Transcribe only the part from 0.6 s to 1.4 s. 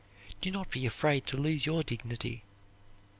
be afraid of